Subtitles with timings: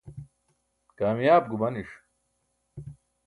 [0.97, 1.91] kamiyaab gumaniṣ